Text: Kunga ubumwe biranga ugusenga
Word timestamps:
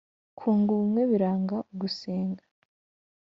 Kunga 0.37 0.69
ubumwe 0.73 1.01
biranga 1.11 1.55
ugusenga 1.71 2.43